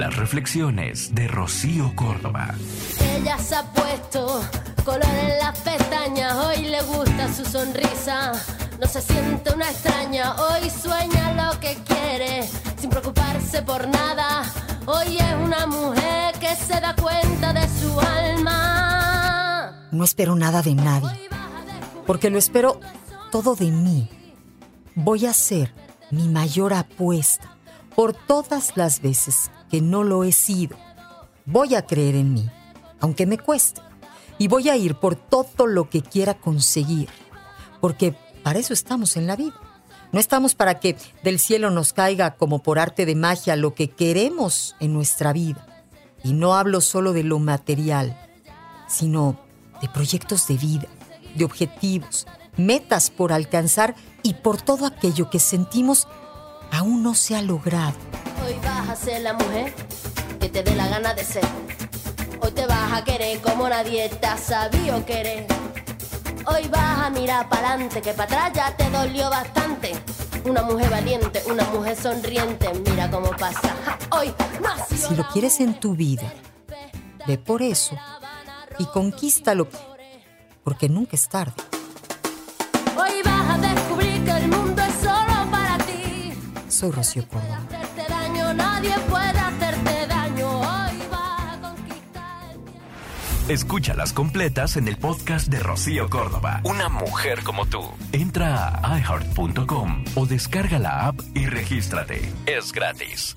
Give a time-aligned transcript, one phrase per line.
[0.00, 2.54] Las reflexiones de Rocío Córdoba.
[3.02, 4.40] Ella se ha puesto
[4.82, 8.32] color en las pestañas, hoy le gusta su sonrisa.
[8.80, 12.48] No se siente una extraña, hoy sueña lo que quiere,
[12.80, 14.50] sin preocuparse por nada.
[14.86, 19.86] Hoy es una mujer que se da cuenta de su alma.
[19.92, 21.28] No espero nada de nadie,
[22.06, 22.80] porque lo espero
[23.30, 24.08] todo de mí.
[24.94, 25.74] Voy a hacer
[26.10, 27.54] mi mayor apuesta
[27.94, 30.76] por todas las veces que no lo he sido.
[31.46, 32.50] Voy a creer en mí,
[33.00, 33.80] aunque me cueste,
[34.38, 37.08] y voy a ir por todo lo que quiera conseguir,
[37.80, 39.54] porque para eso estamos en la vida.
[40.12, 43.90] No estamos para que del cielo nos caiga como por arte de magia lo que
[43.90, 45.66] queremos en nuestra vida.
[46.24, 48.18] Y no hablo solo de lo material,
[48.88, 49.38] sino
[49.80, 50.88] de proyectos de vida,
[51.36, 56.08] de objetivos, metas por alcanzar y por todo aquello que sentimos
[56.72, 57.94] aún no se ha logrado.
[58.50, 59.72] Hoy vas a ser la mujer
[60.40, 61.44] que te dé la gana de ser.
[62.40, 65.46] Hoy te vas a querer como nadie te ha sabido querer.
[66.46, 69.92] Hoy vas a mirar para adelante, que para atrás ya te dolió bastante.
[70.44, 73.72] Una mujer valiente, una mujer sonriente, mira cómo pasa.
[74.10, 76.32] Hoy nació Si lo quieres en tu vida,
[77.28, 77.96] ve por eso
[78.80, 79.68] y conquístalo,
[80.64, 81.54] porque nunca es tarde.
[82.96, 86.32] Hoy vas a descubrir que el mundo es solo para ti.
[86.68, 87.59] Soy Rocío Córdoba.
[88.80, 90.58] Nadie puede hacerte daño.
[90.58, 92.56] Hoy vas a conquistar.
[93.50, 96.62] Escúchalas completas en el podcast de Rocío Córdoba.
[96.64, 97.82] Una mujer como tú.
[98.12, 102.32] Entra a iHeart.com o descarga la app y regístrate.
[102.46, 103.36] Es gratis.